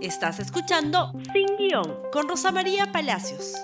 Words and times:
Estás 0.00 0.38
escuchando 0.38 1.12
Sin 1.32 1.56
Guión 1.56 1.96
con 2.12 2.28
Rosa 2.28 2.52
María 2.52 2.92
Palacios. 2.92 3.56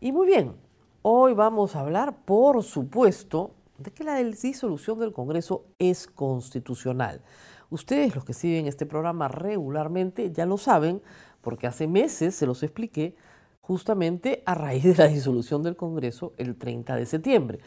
Y 0.00 0.12
muy 0.12 0.26
bien, 0.26 0.54
hoy 1.02 1.34
vamos 1.34 1.76
a 1.76 1.80
hablar, 1.80 2.24
por 2.24 2.62
supuesto, 2.62 3.50
de 3.76 3.90
que 3.90 4.02
la 4.02 4.16
disolución 4.16 4.98
del 4.98 5.12
Congreso 5.12 5.66
es 5.78 6.06
constitucional. 6.06 7.20
Ustedes, 7.68 8.14
los 8.14 8.24
que 8.24 8.32
siguen 8.32 8.66
este 8.66 8.86
programa 8.86 9.28
regularmente, 9.28 10.32
ya 10.32 10.46
lo 10.46 10.56
saben, 10.56 11.02
porque 11.42 11.66
hace 11.66 11.86
meses 11.86 12.34
se 12.34 12.46
los 12.46 12.62
expliqué 12.62 13.14
justamente 13.60 14.42
a 14.46 14.54
raíz 14.54 14.84
de 14.84 14.94
la 14.94 15.08
disolución 15.08 15.62
del 15.62 15.76
Congreso 15.76 16.32
el 16.38 16.56
30 16.56 16.96
de 16.96 17.04
septiembre. 17.04 17.58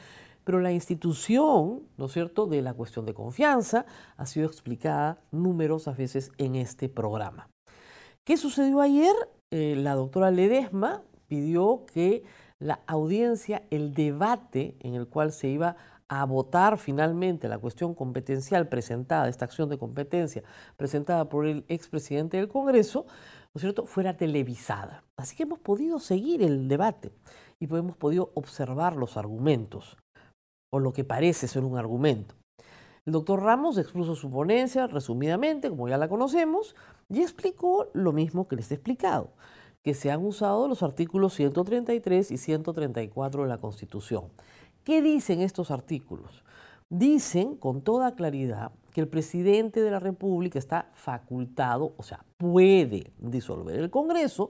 Pero 0.46 0.60
la 0.60 0.72
institución, 0.72 1.82
¿no 1.98 2.06
es 2.06 2.14
cierto?, 2.14 2.46
de 2.46 2.62
la 2.62 2.74
cuestión 2.74 3.06
de 3.06 3.16
confianza 3.16 3.86
ha 4.16 4.26
sido 4.28 4.46
explicada 4.48 5.20
numerosas 5.32 5.98
veces 5.98 6.32
en 6.38 6.56
este 6.56 6.88
programa. 6.88 7.50
¿Qué 8.24 8.38
sucedió 8.38 8.80
ayer? 8.80 9.14
Eh, 9.52 9.76
la 9.76 9.96
doctora 9.96 10.32
Ledesma 10.32 11.02
pidió 11.28 11.86
que 11.92 12.24
la 12.60 12.80
audiencia, 12.86 13.64
el 13.72 13.94
debate 13.96 14.78
en 14.80 14.94
el 14.94 15.08
cual 15.08 15.32
se 15.32 15.48
iba 15.48 15.76
a 16.08 16.24
votar 16.26 16.78
finalmente 16.78 17.48
la 17.48 17.58
cuestión 17.58 17.96
competencial 17.96 18.70
presentada, 18.70 19.28
esta 19.28 19.46
acción 19.46 19.68
de 19.70 19.80
competencia 19.80 20.44
presentada 20.78 21.28
por 21.28 21.48
el 21.48 21.66
expresidente 21.68 22.38
del 22.38 22.48
Congreso, 22.48 23.08
¿no 23.08 23.60
es 23.60 23.62
cierto?, 23.62 23.88
fuera 23.88 24.16
televisada. 24.16 25.04
Así 25.18 25.36
que 25.36 25.44
hemos 25.44 25.58
podido 25.58 26.00
seguir 26.00 26.44
el 26.44 26.68
debate 26.68 27.12
y 27.60 27.66
hemos 27.66 27.98
podido 27.98 28.32
observar 28.36 28.96
los 28.96 29.18
argumentos 29.18 29.98
o 30.72 30.80
lo 30.80 30.94
que 30.94 31.04
parece 31.04 31.48
ser 31.48 31.64
un 31.64 31.78
argumento. 31.78 32.36
El 33.06 33.14
doctor 33.14 33.44
Ramos 33.44 33.78
expuso 33.78 34.16
su 34.16 34.32
ponencia 34.32 34.88
resumidamente, 34.88 35.70
como 35.70 35.88
ya 35.88 35.98
la 35.98 36.10
conocemos, 36.10 36.76
y 37.08 37.22
explicó 37.22 37.88
lo 37.94 38.14
mismo 38.14 38.48
que 38.48 38.56
les 38.56 38.72
he 38.72 38.76
explicado, 38.76 39.30
que 39.84 39.94
se 39.94 40.10
han 40.10 40.26
usado 40.26 40.68
los 40.68 40.82
artículos 40.82 41.36
133 41.36 42.32
y 42.32 42.38
134 42.38 43.44
de 43.44 43.50
la 43.50 43.60
Constitución. 43.60 44.32
¿Qué 44.84 45.04
dicen 45.04 45.42
estos 45.42 45.70
artículos? 45.70 46.44
Dicen 46.90 47.56
con 47.56 47.82
toda 47.82 48.16
claridad 48.16 48.72
que 48.92 49.02
el 49.02 49.08
presidente 49.08 49.82
de 49.82 49.92
la 49.92 50.00
República 50.00 50.58
está 50.58 50.90
facultado, 50.96 51.94
o 51.98 52.04
sea, 52.04 52.26
puede 52.38 53.12
disolver 53.20 53.80
el 53.80 53.92
Congreso 53.92 54.50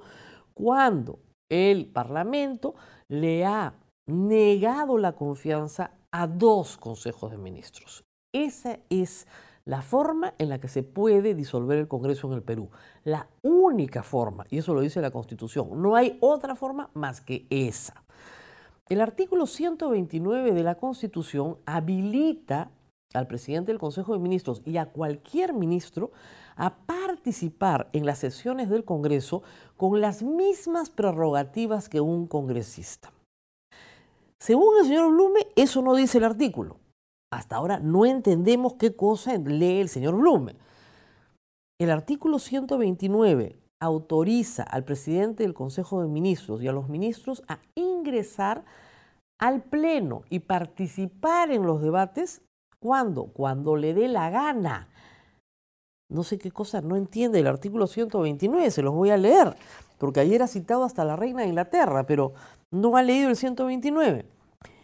cuando 0.53 1.19
el 1.49 1.87
Parlamento 1.87 2.75
le 3.09 3.45
ha 3.45 3.73
negado 4.07 4.97
la 4.97 5.13
confianza 5.13 5.91
a 6.17 6.27
dos 6.27 6.77
consejos 6.77 7.29
de 7.29 7.37
ministros. 7.37 8.05
Esa 8.31 8.79
es 8.89 9.27
la 9.65 9.81
forma 9.81 10.33
en 10.37 10.47
la 10.47 10.59
que 10.61 10.69
se 10.69 10.81
puede 10.81 11.35
disolver 11.35 11.77
el 11.77 11.89
Congreso 11.89 12.27
en 12.27 12.35
el 12.35 12.41
Perú. 12.41 12.69
La 13.03 13.27
única 13.41 14.01
forma, 14.01 14.45
y 14.49 14.59
eso 14.59 14.73
lo 14.73 14.79
dice 14.79 15.01
la 15.01 15.11
Constitución, 15.11 15.81
no 15.81 15.93
hay 15.97 16.17
otra 16.21 16.55
forma 16.55 16.89
más 16.93 17.19
que 17.19 17.45
esa. 17.49 18.05
El 18.87 19.01
artículo 19.01 19.45
129 19.45 20.53
de 20.53 20.63
la 20.63 20.75
Constitución 20.75 21.57
habilita 21.65 22.71
al 23.13 23.27
presidente 23.27 23.73
del 23.73 23.79
Consejo 23.79 24.13
de 24.13 24.19
Ministros 24.19 24.61
y 24.63 24.77
a 24.77 24.85
cualquier 24.85 25.53
ministro 25.53 26.11
a 26.55 26.77
participar 26.77 27.89
en 27.91 28.05
las 28.05 28.19
sesiones 28.19 28.69
del 28.69 28.85
Congreso 28.85 29.43
con 29.75 29.99
las 29.99 30.23
mismas 30.23 30.89
prerrogativas 30.89 31.89
que 31.89 31.99
un 31.99 32.25
congresista. 32.25 33.11
Según 34.45 34.77
el 34.77 34.85
señor 34.85 35.11
Blume, 35.11 35.47
eso 35.55 35.81
no 35.81 35.95
dice 35.95 36.19
el 36.19 36.23
artículo. 36.23 36.77
Hasta 37.33 37.55
ahora 37.55 37.79
no 37.79 38.05
entendemos 38.05 38.75
qué 38.75 38.95
cosa 38.95 39.35
lee 39.39 39.81
el 39.81 39.89
señor 39.89 40.15
Blume. 40.15 40.55
El 41.81 41.89
artículo 41.89 42.37
129 42.37 43.57
autoriza 43.81 44.61
al 44.61 44.83
presidente 44.83 45.41
del 45.41 45.55
Consejo 45.55 46.03
de 46.03 46.09
Ministros 46.09 46.61
y 46.61 46.67
a 46.67 46.73
los 46.73 46.89
ministros 46.89 47.41
a 47.47 47.57
ingresar 47.73 48.65
al 49.39 49.63
Pleno 49.63 50.21
y 50.29 50.41
participar 50.41 51.49
en 51.49 51.63
los 51.63 51.81
debates 51.81 52.43
cuando, 52.79 53.25
cuando 53.33 53.75
le 53.75 53.95
dé 53.95 54.07
la 54.07 54.29
gana. 54.29 54.89
No 56.07 56.21
sé 56.21 56.37
qué 56.37 56.51
cosa 56.51 56.81
no 56.81 56.95
entiende 56.97 57.39
el 57.39 57.47
artículo 57.47 57.87
129, 57.87 58.69
se 58.69 58.83
los 58.83 58.93
voy 58.93 59.09
a 59.09 59.17
leer, 59.17 59.55
porque 59.97 60.19
ayer 60.19 60.43
ha 60.43 60.47
citado 60.47 60.83
hasta 60.83 61.03
la 61.03 61.15
reina 61.15 61.41
de 61.41 61.47
Inglaterra, 61.47 62.05
pero 62.05 62.33
no 62.71 62.95
ha 62.95 63.01
leído 63.01 63.29
el 63.29 63.35
129. 63.35 64.34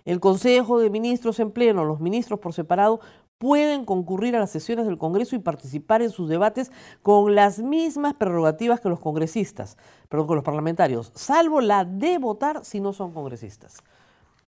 El 0.05 0.19
Consejo 0.19 0.79
de 0.79 0.89
Ministros 0.89 1.39
en 1.39 1.51
pleno, 1.51 1.85
los 1.85 1.99
ministros 1.99 2.39
por 2.39 2.53
separado, 2.53 2.99
pueden 3.37 3.85
concurrir 3.85 4.35
a 4.35 4.39
las 4.39 4.51
sesiones 4.51 4.85
del 4.85 4.99
Congreso 4.99 5.35
y 5.35 5.39
participar 5.39 6.01
en 6.01 6.11
sus 6.11 6.29
debates 6.29 6.71
con 7.01 7.33
las 7.33 7.59
mismas 7.59 8.13
prerrogativas 8.13 8.79
que 8.79 8.89
los 8.89 8.99
congresistas, 8.99 9.77
perdón, 10.09 10.27
con 10.27 10.35
los 10.35 10.45
parlamentarios, 10.45 11.11
salvo 11.15 11.59
la 11.59 11.83
de 11.83 12.19
votar 12.19 12.63
si 12.63 12.79
no 12.79 12.93
son 12.93 13.11
congresistas. 13.13 13.81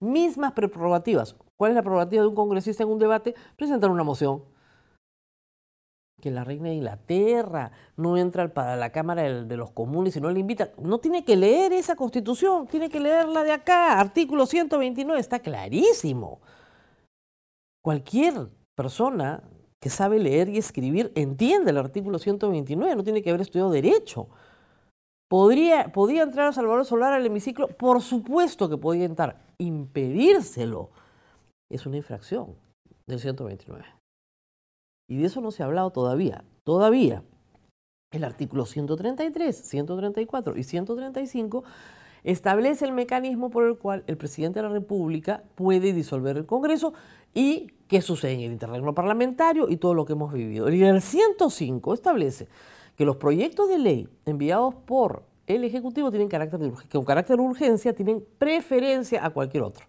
Mismas 0.02 0.52
prerrogativas. 0.52 1.36
¿Cuál 1.56 1.72
es 1.72 1.76
la 1.76 1.84
prerrogativa 1.84 2.24
de 2.24 2.28
un 2.28 2.36
congresista 2.36 2.84
en 2.84 2.90
un 2.90 3.00
debate? 3.00 3.34
Presentar 3.56 3.90
una 3.92 4.04
moción 4.04 4.44
que 6.22 6.32
la 6.32 6.46
reina 6.46 6.70
de 6.70 6.76
Inglaterra 6.76 7.72
no 7.98 8.16
entra 8.16 8.54
para 8.54 8.78
la 8.78 8.92
Cámara 8.92 9.24
de 9.24 9.58
los 9.58 9.72
Comunes 9.72 10.16
y 10.16 10.22
no 10.22 10.30
le 10.30 10.40
invita. 10.40 10.72
No 10.78 11.00
tiene 11.00 11.26
que 11.26 11.36
leer 11.36 11.74
esa 11.74 11.98
constitución, 11.98 12.68
tiene 12.68 12.90
que 12.90 13.02
leerla 13.02 13.44
de 13.44 13.52
acá, 13.52 14.00
artículo 14.00 14.46
129, 14.46 15.20
está 15.20 15.40
clarísimo. 15.40 16.40
Cualquier 17.84 18.48
persona 18.76 19.44
que 19.82 19.90
sabe 19.90 20.20
leer 20.20 20.48
y 20.48 20.58
escribir 20.58 21.12
entiende 21.16 21.72
el 21.72 21.78
artículo 21.78 22.20
129, 22.20 22.96
no 22.96 23.04
tiene 23.04 23.22
que 23.22 23.32
haber 23.32 23.42
estudiado 23.42 23.72
derecho. 23.72 24.30
¿Podría, 25.28 25.92
¿Podía 25.92 26.24
entrar 26.24 26.48
a 26.48 26.54
Salvador 26.54 26.86
Solar 26.86 27.14
al 27.14 27.26
hemiciclo? 27.26 27.68
Por 27.70 28.02
supuesto 28.02 28.70
que 28.70 28.78
podía 28.78 29.06
entrar. 29.06 29.42
Impedírselo 29.58 30.92
es 31.70 31.86
una 31.86 31.98
infracción 31.98 32.56
del 33.08 33.20
129. 33.20 34.01
Y 35.12 35.18
de 35.18 35.26
eso 35.26 35.42
no 35.42 35.52
se 35.52 35.62
ha 35.62 35.66
hablado 35.66 35.92
todavía. 35.92 36.46
Todavía. 36.64 37.22
El 38.12 38.24
artículo 38.24 38.66
133, 38.66 39.58
134 39.58 40.58
y 40.58 40.64
135 40.64 41.66
establece 42.24 42.86
el 42.86 42.94
mecanismo 42.94 43.50
por 43.50 43.66
el 43.68 43.78
cual 43.78 44.06
el 44.08 44.16
presidente 44.16 44.60
de 44.60 44.70
la 44.70 44.74
República 44.74 45.44
puede 45.56 45.92
disolver 45.92 46.38
el 46.38 46.46
Congreso 46.46 46.94
y 47.34 47.74
qué 47.90 48.02
sucede 48.02 48.36
en 48.36 48.40
el 48.40 48.52
interregno 48.54 48.96
parlamentario 48.96 49.68
y 49.68 49.76
todo 49.76 49.96
lo 49.96 50.06
que 50.06 50.14
hemos 50.14 50.32
vivido. 50.32 50.70
Y 50.70 50.82
el 50.82 51.02
105 51.02 51.94
establece 51.94 52.48
que 52.96 53.04
los 53.04 53.18
proyectos 53.18 53.68
de 53.68 53.80
ley 53.80 54.08
enviados 54.26 54.76
por 54.76 55.26
el 55.46 55.66
Ejecutivo 55.66 56.10
tienen 56.10 56.30
carácter 56.30 56.58
de, 56.58 56.72
con 56.90 57.04
carácter 57.04 57.36
de 57.36 57.44
urgencia, 57.44 57.94
tienen 57.94 58.26
preferencia 58.38 59.26
a 59.26 59.30
cualquier 59.32 59.64
otro. 59.64 59.86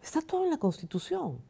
Está 0.00 0.22
todo 0.22 0.44
en 0.44 0.50
la 0.50 0.58
Constitución. 0.58 1.49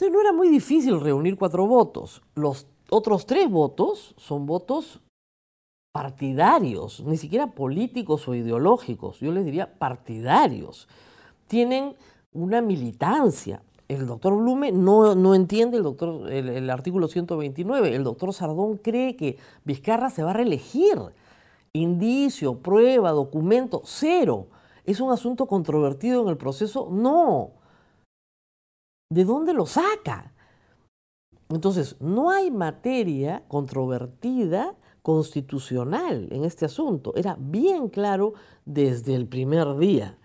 Entonces 0.00 0.14
no 0.14 0.22
era 0.22 0.32
muy 0.32 0.48
difícil 0.48 0.98
reunir 0.98 1.36
cuatro 1.36 1.66
votos. 1.66 2.22
Los 2.34 2.66
otros 2.88 3.26
tres 3.26 3.50
votos 3.50 4.14
son 4.16 4.46
votos 4.46 4.98
partidarios, 5.92 7.04
ni 7.04 7.18
siquiera 7.18 7.48
políticos 7.48 8.26
o 8.26 8.34
ideológicos, 8.34 9.20
yo 9.20 9.30
les 9.30 9.44
diría 9.44 9.78
partidarios. 9.78 10.88
Tienen 11.48 11.96
una 12.32 12.62
militancia. 12.62 13.62
El 13.88 14.06
doctor 14.06 14.34
Blume 14.36 14.72
no, 14.72 15.14
no 15.14 15.34
entiende 15.34 15.76
el, 15.76 15.82
doctor, 15.82 16.32
el, 16.32 16.70
artículo 16.70 17.06
129. 17.06 17.94
El 17.94 18.02
doctor 18.02 18.32
Sardón 18.32 18.78
cree 18.78 19.16
que 19.16 19.36
Vizcarra 19.64 20.08
se 20.08 20.22
va 20.22 20.30
a 20.30 20.34
reelegir. 20.34 20.96
Indicio, 21.74 22.56
prueba, 22.60 23.10
documento, 23.10 23.82
cero. 23.84 24.46
¿Es 24.86 24.98
un 24.98 25.12
asunto 25.12 25.44
controvertido 25.44 26.22
en 26.22 26.28
el 26.28 26.38
proceso? 26.38 26.88
No. 26.90 27.59
¿De 29.12 29.24
dónde 29.24 29.52
lo 29.52 29.66
saca? 29.66 30.32
Entonces, 31.48 32.00
no 32.00 32.30
hay 32.30 32.52
materia 32.52 33.42
controvertida 33.48 34.76
constitucional 35.02 36.28
en 36.30 36.44
este 36.44 36.64
asunto. 36.64 37.12
Era 37.16 37.36
bien 37.38 37.88
claro 37.88 38.34
desde 38.64 39.16
el 39.16 39.26
primer 39.26 39.76
día. 39.76 40.16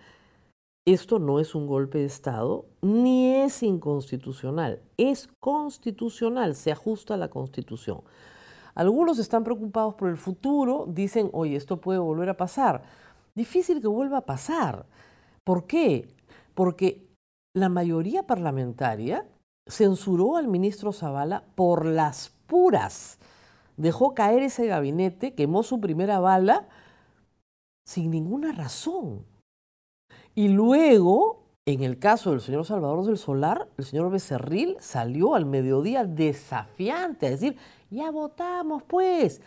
Esto 0.86 1.18
no 1.18 1.40
es 1.40 1.56
un 1.56 1.66
golpe 1.66 1.98
de 1.98 2.06
Estado 2.06 2.68
ni 2.84 3.34
es 3.34 3.64
inconstitucional. 3.64 4.84
Es 4.98 5.30
constitucional, 5.40 6.54
se 6.54 6.72
ajusta 6.72 7.16
a 7.16 7.18
la 7.18 7.30
Constitución. 7.30 8.02
Algunos 8.76 9.18
están 9.18 9.44
preocupados 9.44 9.96
por 9.96 10.10
el 10.10 10.18
futuro, 10.18 10.86
dicen, 10.88 11.32
oye, 11.34 11.56
esto 11.56 11.82
puede 11.82 11.98
volver 11.98 12.30
a 12.30 12.38
pasar. 12.38 12.84
Difícil 13.34 13.82
que 13.82 13.88
vuelva 13.88 14.18
a 14.18 14.26
pasar. 14.26 14.86
¿Por 15.44 15.66
qué? 15.66 16.08
Porque 16.54 17.05
la 17.56 17.70
mayoría 17.70 18.28
parlamentaria 18.28 19.26
censuró 19.66 20.36
al 20.36 20.48
ministro 20.48 20.92
Zavala 20.92 21.46
por 21.56 21.86
las 21.86 22.30
puras. 22.48 23.18
Dejó 23.78 24.14
caer 24.14 24.44
ese 24.44 24.68
gabinete, 24.68 25.34
quemó 25.34 25.64
su 25.64 25.80
primera 25.80 26.20
bala 26.20 26.68
sin 27.88 28.12
ninguna 28.12 28.52
razón. 28.52 29.26
Y 30.36 30.50
luego 30.50 31.46
En 31.68 31.82
el 31.82 31.98
caso 31.98 32.30
del 32.30 32.42
señor 32.42 32.64
Salvador 32.64 33.04
del 33.06 33.18
Solar, 33.18 33.68
el 33.80 33.86
señor 33.86 34.12
Becerril 34.12 34.78
salió 34.80 35.34
al 35.34 35.48
mediodía 35.48 36.04
desafiante 36.04 37.26
a 37.26 37.32
decir, 37.32 37.58
ya 37.90 38.12
votamos 38.12 38.84
pues, 38.84 39.42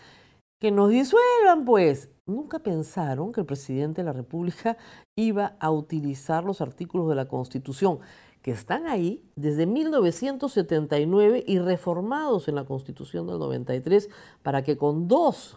que 0.61 0.73
nos 0.73 0.91
disuelvan 0.91 1.65
pues. 1.65 2.11
Nunca 2.29 2.59
pensaron 2.59 3.33
que 3.33 3.41
el 3.41 3.47
presidente 3.47 4.03
de 4.03 4.05
la 4.05 4.13
República 4.13 4.77
iba 5.17 5.57
a 5.59 5.71
utilizar 5.71 6.45
los 6.45 6.61
artículos 6.61 7.09
de 7.09 7.15
la 7.15 7.27
Constitución 7.27 8.01
que 8.43 8.51
están 8.53 8.87
ahí 8.87 9.25
desde 9.35 9.67
1979 9.67 11.43
y 11.47 11.59
reformados 11.59 12.47
en 12.47 12.55
la 12.55 12.65
Constitución 12.65 13.27
del 13.27 13.39
93 13.39 14.11
para 14.43 14.63
que 14.63 14.77
con 14.77 15.09
dos 15.09 15.57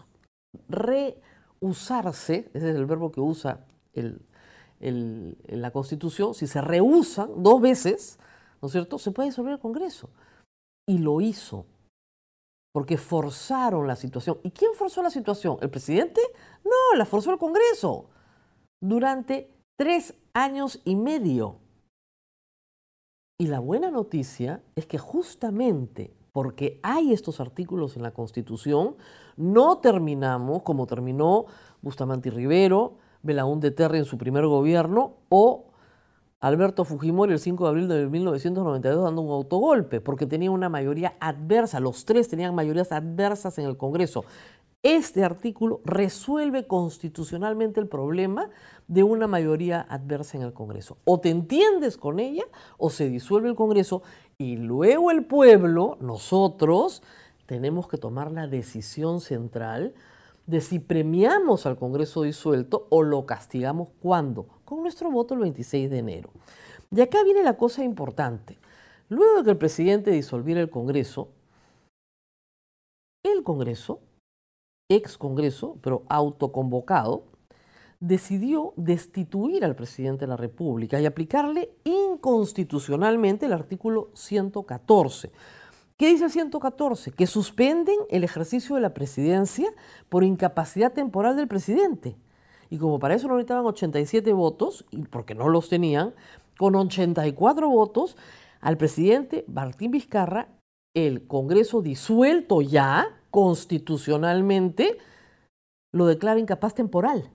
reusarse, 0.68 2.50
ese 2.54 2.70
es 2.70 2.76
el 2.76 2.86
verbo 2.86 3.12
que 3.12 3.20
usa 3.20 3.66
el, 3.92 4.20
la 4.80 5.70
Constitución, 5.70 6.34
si 6.34 6.46
se 6.46 6.60
rehusan 6.60 7.42
dos 7.42 7.60
veces, 7.60 8.18
¿no 8.60 8.66
es 8.66 8.72
cierto?, 8.72 8.98
se 8.98 9.12
puede 9.12 9.28
disolver 9.28 9.52
el 9.52 9.60
Congreso. 9.60 10.08
Y 10.86 10.98
lo 10.98 11.20
hizo, 11.20 11.66
porque 12.72 12.96
forzaron 12.96 13.86
la 13.86 13.96
situación. 13.96 14.38
¿Y 14.42 14.50
quién 14.50 14.72
forzó 14.74 15.02
la 15.02 15.10
situación? 15.10 15.58
¿El 15.60 15.70
presidente? 15.70 16.20
No, 16.64 16.96
la 16.96 17.04
forzó 17.04 17.30
el 17.30 17.38
Congreso. 17.38 18.06
Durante 18.80 19.50
tres 19.78 20.14
años 20.32 20.80
y 20.84 20.96
medio. 20.96 21.56
Y 23.38 23.46
la 23.46 23.60
buena 23.60 23.90
noticia 23.90 24.62
es 24.76 24.86
que 24.86 24.98
justamente 24.98 26.14
porque 26.32 26.80
hay 26.82 27.12
estos 27.12 27.40
artículos 27.40 27.96
en 27.96 28.02
la 28.02 28.12
Constitución, 28.12 28.96
no 29.36 29.78
terminamos 29.78 30.62
como 30.62 30.86
terminó 30.86 31.44
Bustamante 31.82 32.30
Rivero, 32.30 32.96
Belaúnde 33.22 33.70
Terry 33.70 33.98
en 33.98 34.04
su 34.06 34.16
primer 34.16 34.46
gobierno 34.46 35.16
o 35.28 35.71
Alberto 36.42 36.84
Fujimori 36.84 37.32
el 37.32 37.38
5 37.38 37.62
de 37.62 37.70
abril 37.70 37.88
de 37.88 38.08
1992 38.08 39.04
dando 39.04 39.22
un 39.22 39.30
autogolpe, 39.30 40.00
porque 40.00 40.26
tenía 40.26 40.50
una 40.50 40.68
mayoría 40.68 41.14
adversa, 41.20 41.78
los 41.78 42.04
tres 42.04 42.28
tenían 42.28 42.52
mayorías 42.52 42.90
adversas 42.90 43.58
en 43.58 43.66
el 43.66 43.76
Congreso. 43.76 44.24
Este 44.82 45.22
artículo 45.22 45.80
resuelve 45.84 46.66
constitucionalmente 46.66 47.78
el 47.78 47.86
problema 47.86 48.50
de 48.88 49.04
una 49.04 49.28
mayoría 49.28 49.86
adversa 49.88 50.36
en 50.36 50.42
el 50.42 50.52
Congreso. 50.52 50.98
O 51.04 51.20
te 51.20 51.30
entiendes 51.30 51.96
con 51.96 52.18
ella 52.18 52.42
o 52.76 52.90
se 52.90 53.08
disuelve 53.08 53.48
el 53.48 53.54
Congreso 53.54 54.02
y 54.36 54.56
luego 54.56 55.12
el 55.12 55.24
pueblo, 55.24 55.96
nosotros, 56.00 57.04
tenemos 57.46 57.86
que 57.86 57.98
tomar 57.98 58.32
la 58.32 58.48
decisión 58.48 59.20
central 59.20 59.94
de 60.46 60.60
si 60.60 60.80
premiamos 60.80 61.66
al 61.66 61.76
Congreso 61.76 62.22
disuelto 62.22 62.88
o 62.90 63.04
lo 63.04 63.26
castigamos 63.26 63.90
cuando, 64.00 64.48
con 64.72 64.82
nuestro 64.82 65.10
voto 65.10 65.34
el 65.34 65.40
26 65.40 65.90
de 65.90 65.98
enero. 65.98 66.30
Y 66.90 67.02
acá 67.02 67.22
viene 67.24 67.42
la 67.42 67.58
cosa 67.58 67.84
importante. 67.84 68.58
Luego 69.10 69.36
de 69.36 69.44
que 69.44 69.50
el 69.50 69.58
presidente 69.58 70.10
disolviera 70.10 70.62
el 70.62 70.70
Congreso, 70.70 71.28
el 73.22 73.42
Congreso 73.42 74.00
ex 74.88 75.18
Congreso, 75.18 75.76
pero 75.82 76.04
autoconvocado, 76.08 77.24
decidió 78.00 78.72
destituir 78.76 79.62
al 79.62 79.76
presidente 79.76 80.22
de 80.22 80.28
la 80.28 80.38
República 80.38 80.98
y 80.98 81.04
aplicarle 81.04 81.70
inconstitucionalmente 81.84 83.44
el 83.44 83.52
artículo 83.52 84.10
114. 84.14 85.30
¿Qué 85.98 86.08
dice 86.08 86.24
el 86.24 86.30
114? 86.30 87.12
Que 87.12 87.26
suspenden 87.26 87.98
el 88.08 88.24
ejercicio 88.24 88.74
de 88.74 88.80
la 88.80 88.94
presidencia 88.94 89.68
por 90.08 90.24
incapacidad 90.24 90.94
temporal 90.94 91.36
del 91.36 91.46
presidente. 91.46 92.16
Y 92.72 92.78
como 92.78 92.98
para 92.98 93.14
eso 93.14 93.28
no 93.28 93.34
necesitaban 93.34 93.66
87 93.66 94.32
votos, 94.32 94.86
y 94.90 95.02
porque 95.02 95.34
no 95.34 95.50
los 95.50 95.68
tenían, 95.68 96.14
con 96.56 96.74
84 96.74 97.68
votos, 97.68 98.16
al 98.62 98.78
presidente 98.78 99.44
Martín 99.46 99.90
Vizcarra, 99.90 100.48
el 100.94 101.26
Congreso 101.26 101.82
disuelto 101.82 102.62
ya, 102.62 103.20
constitucionalmente 103.30 104.96
lo 105.92 106.06
declara 106.06 106.40
incapaz 106.40 106.74
temporal 106.74 107.28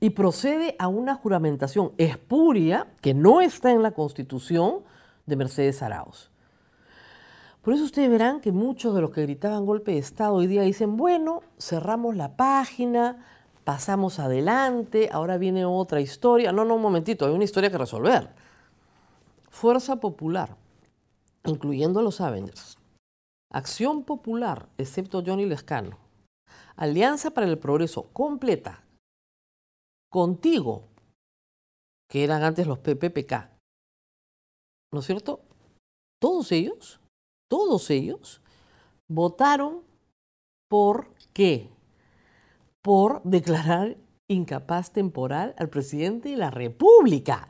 y 0.00 0.10
procede 0.10 0.76
a 0.78 0.86
una 0.86 1.14
juramentación 1.14 1.92
espuria 1.96 2.88
que 3.00 3.14
no 3.14 3.40
está 3.40 3.70
en 3.70 3.82
la 3.82 3.92
Constitución 3.92 4.80
de 5.24 5.36
Mercedes 5.36 5.82
Arauz. 5.82 6.30
Por 7.62 7.72
eso 7.72 7.84
ustedes 7.84 8.10
verán 8.10 8.42
que 8.42 8.52
muchos 8.52 8.94
de 8.94 9.00
los 9.00 9.12
que 9.12 9.22
gritaban 9.22 9.64
golpe 9.64 9.92
de 9.92 9.98
Estado 9.98 10.34
hoy 10.34 10.46
día 10.46 10.60
dicen, 10.60 10.98
bueno, 10.98 11.40
cerramos 11.58 12.16
la 12.16 12.36
página, 12.36 13.24
pasamos 13.64 14.18
adelante, 14.18 15.08
ahora 15.12 15.38
viene 15.38 15.64
otra 15.64 16.00
historia. 16.00 16.52
No, 16.52 16.64
no, 16.64 16.74
un 16.74 16.82
momentito, 16.82 17.26
hay 17.26 17.32
una 17.32 17.44
historia 17.44 17.70
que 17.70 17.78
resolver. 17.78 18.34
Fuerza 19.48 19.96
Popular, 19.96 20.56
incluyendo 21.44 22.00
a 22.00 22.02
los 22.02 22.20
Avengers, 22.20 22.78
Acción 23.50 24.04
Popular, 24.04 24.68
excepto 24.78 25.22
Johnny 25.24 25.46
Lescano. 25.46 25.98
Alianza 26.76 27.30
para 27.30 27.46
el 27.46 27.58
Progreso 27.58 28.04
completa. 28.12 28.82
Contigo, 30.10 30.88
que 32.08 32.24
eran 32.24 32.42
antes 32.42 32.66
los 32.66 32.78
PPPK. 32.78 33.50
¿No 34.92 35.00
es 35.00 35.06
cierto? 35.06 35.40
Todos 36.20 36.52
ellos, 36.52 37.00
todos 37.48 37.90
ellos 37.90 38.42
votaron 39.08 39.82
por 40.68 41.14
qué? 41.32 41.71
Por 42.82 43.22
declarar 43.24 43.96
incapaz 44.28 44.92
temporal 44.92 45.54
al 45.58 45.68
presidente 45.68 46.30
de 46.30 46.36
la 46.36 46.50
República. 46.50 47.48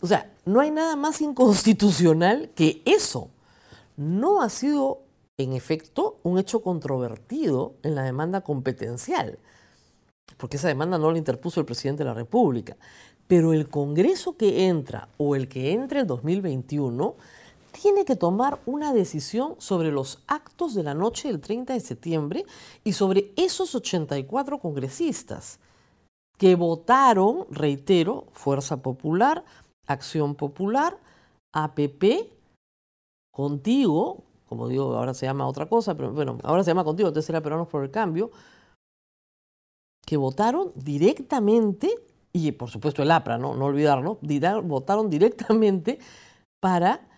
O 0.00 0.06
sea, 0.06 0.32
no 0.44 0.60
hay 0.60 0.70
nada 0.70 0.96
más 0.96 1.20
inconstitucional 1.20 2.50
que 2.54 2.82
eso. 2.84 3.30
No 3.96 4.40
ha 4.40 4.48
sido 4.48 5.02
en 5.42 5.52
efecto, 5.52 6.18
un 6.22 6.38
hecho 6.38 6.62
controvertido 6.62 7.74
en 7.82 7.94
la 7.94 8.02
demanda 8.02 8.42
competencial, 8.42 9.38
porque 10.36 10.56
esa 10.56 10.68
demanda 10.68 10.98
no 10.98 11.10
la 11.10 11.18
interpuso 11.18 11.60
el 11.60 11.66
presidente 11.66 12.04
de 12.04 12.10
la 12.10 12.14
República. 12.14 12.76
Pero 13.26 13.52
el 13.52 13.68
Congreso 13.68 14.36
que 14.36 14.66
entra 14.66 15.08
o 15.16 15.36
el 15.36 15.48
que 15.48 15.72
entre 15.72 16.00
el 16.00 16.06
2021 16.06 17.16
tiene 17.70 18.04
que 18.04 18.16
tomar 18.16 18.60
una 18.66 18.92
decisión 18.92 19.54
sobre 19.58 19.90
los 19.90 20.22
actos 20.26 20.74
de 20.74 20.82
la 20.82 20.94
noche 20.94 21.28
del 21.28 21.40
30 21.40 21.74
de 21.74 21.80
septiembre 21.80 22.44
y 22.84 22.92
sobre 22.92 23.32
esos 23.36 23.74
84 23.74 24.58
congresistas 24.58 25.60
que 26.38 26.54
votaron, 26.54 27.46
reitero, 27.50 28.26
Fuerza 28.32 28.78
Popular, 28.78 29.44
Acción 29.86 30.34
Popular, 30.34 30.98
APP, 31.52 32.30
contigo, 33.30 34.24
como 34.46 34.68
digo, 34.68 34.96
ahora 34.96 35.14
se 35.14 35.26
llama 35.26 35.46
otra 35.46 35.66
cosa, 35.66 35.94
pero 35.94 36.12
bueno, 36.12 36.38
ahora 36.42 36.64
se 36.64 36.70
llama 36.70 36.84
contigo, 36.84 37.08
entonces 37.08 37.28
era 37.28 37.42
Peruanos 37.42 37.68
por 37.68 37.84
el 37.84 37.90
Cambio, 37.90 38.30
que 40.06 40.16
votaron 40.16 40.72
directamente, 40.74 41.90
y 42.32 42.52
por 42.52 42.70
supuesto 42.70 43.02
el 43.02 43.10
APRA, 43.10 43.38
no, 43.38 43.54
no 43.54 43.66
olvidarlo, 43.66 44.18
votaron 44.62 45.10
directamente 45.10 45.98
para 46.60 47.09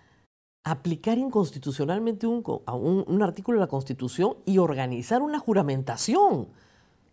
aplicar 0.64 1.18
inconstitucionalmente 1.18 2.26
un, 2.26 2.42
un, 2.66 3.22
artículo 3.22 3.58
de 3.58 3.64
la 3.64 3.68
Constitución 3.68 4.36
y 4.44 4.58
organizar 4.58 5.22
una 5.22 5.38
juramentación. 5.38 6.48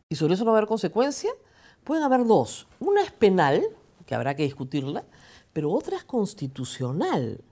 Y 0.07 0.15
sobre 0.15 0.35
eso 0.35 0.43
no 0.43 0.51
va 0.51 0.57
a 0.57 0.59
haber 0.59 0.67
consecuencia. 0.67 1.31
Pueden 1.83 2.03
haber 2.03 2.25
dos. 2.25 2.67
Una 2.79 3.01
es 3.01 3.11
penal, 3.11 3.63
que 4.05 4.15
habrá 4.15 4.35
que 4.35 4.43
discutirla, 4.43 5.03
pero 5.53 5.71
otra 5.71 5.97
es 5.97 6.03
constitucional. 6.03 7.43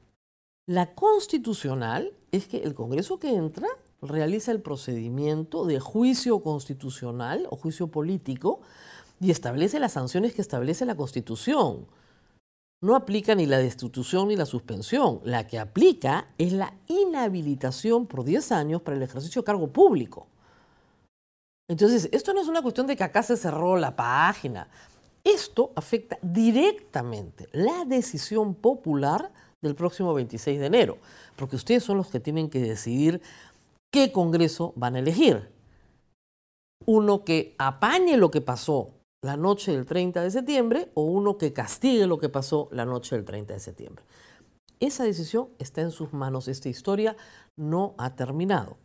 La 0.68 0.94
constitucional 0.94 2.14
es 2.32 2.48
que 2.48 2.64
el 2.64 2.76
Congreso 2.76 3.20
que 3.20 3.34
entra 3.34 3.68
realiza 4.02 4.52
el 4.52 4.62
procedimiento 4.62 5.66
de 5.66 5.80
juicio 5.80 6.42
constitucional 6.42 7.48
o 7.50 7.56
juicio 7.56 7.88
político 7.88 8.60
y 9.20 9.32
establece 9.32 9.80
las 9.80 9.94
sanciones 9.94 10.34
que 10.34 10.42
establece 10.42 10.86
la 10.86 10.96
Constitución. 10.96 11.88
No 12.82 12.96
aplica 12.96 13.34
ni 13.34 13.48
la 13.48 13.58
destitución 13.58 14.28
ni 14.28 14.36
la 14.36 14.46
suspensión. 14.46 15.20
La 15.24 15.48
que 15.48 15.60
aplica 15.60 16.28
es 16.38 16.54
la 16.54 16.74
inhabilitación 16.88 18.06
por 18.06 18.24
10 18.24 18.52
años 18.52 18.82
para 18.82 18.98
el 18.98 19.04
ejercicio 19.04 19.42
de 19.42 19.46
cargo 19.46 19.68
público. 19.68 20.28
Entonces, 21.70 22.08
esto 22.12 22.34
no 22.34 22.42
es 22.42 22.48
una 22.48 22.62
cuestión 22.62 22.88
de 22.88 22.96
que 22.96 23.04
acá 23.04 23.24
se 23.24 23.36
cerró 23.36 23.78
la 23.78 23.96
página. 23.96 24.70
Esto 25.24 25.72
afecta 25.76 26.18
directamente 26.22 27.50
la 27.52 27.84
decisión 27.84 28.56
popular 28.56 29.32
del 29.62 29.76
próximo 29.76 30.14
26 30.14 30.60
de 30.60 30.66
enero, 30.68 30.98
porque 31.36 31.58
ustedes 31.58 31.84
son 31.84 31.98
los 31.98 32.08
que 32.08 32.20
tienen 32.20 32.50
que 32.50 32.62
decidir 32.62 33.22
qué 33.92 34.12
Congreso 34.12 34.72
van 34.76 34.96
a 34.96 35.00
elegir. 35.00 35.50
Uno 36.86 37.26
que 37.26 37.56
apañe 37.58 38.16
lo 38.16 38.32
que 38.32 38.40
pasó 38.40 38.94
la 39.24 39.38
noche 39.38 39.72
del 39.72 39.86
30 39.86 40.22
de 40.22 40.32
septiembre 40.32 40.92
o 40.94 41.04
uno 41.04 41.38
que 41.38 41.54
castigue 41.54 42.08
lo 42.08 42.20
que 42.20 42.30
pasó 42.30 42.70
la 42.72 42.86
noche 42.86 43.16
del 43.16 43.26
30 43.26 43.54
de 43.54 43.60
septiembre. 43.60 44.04
Esa 44.80 45.04
decisión 45.04 45.50
está 45.58 45.82
en 45.82 45.92
sus 45.92 46.14
manos. 46.14 46.48
Esta 46.48 46.70
historia 46.70 47.18
no 47.56 47.96
ha 47.98 48.16
terminado. 48.16 48.78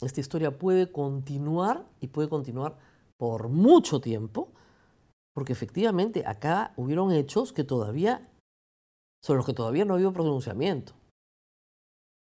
Esta 0.00 0.20
historia 0.20 0.58
puede 0.58 0.92
continuar 0.92 1.86
y 2.00 2.08
puede 2.08 2.28
continuar 2.28 2.76
por 3.16 3.48
mucho 3.48 4.00
tiempo, 4.00 4.52
porque 5.34 5.52
efectivamente 5.52 6.24
acá 6.26 6.72
hubieron 6.76 7.10
hechos 7.10 7.52
que 7.52 7.64
todavía 7.64 8.22
sobre 9.22 9.38
los 9.38 9.46
que 9.46 9.54
todavía 9.54 9.84
no 9.84 9.94
ha 9.94 9.96
habido 9.96 10.12
pronunciamiento. 10.12 10.92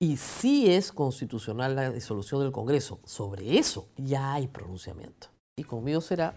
Y 0.01 0.17
si 0.19 0.71
es 0.71 0.93
constitucional 0.93 1.75
la 1.75 1.91
disolución 1.91 2.43
del 2.43 2.53
Congreso. 2.53 3.01
Sobre 3.05 3.59
eso 3.59 3.89
ya 3.97 4.35
hay 4.35 4.47
pronunciamiento. 4.49 5.29
Y 5.57 5.65
conmigo 5.65 6.01
será 6.01 6.37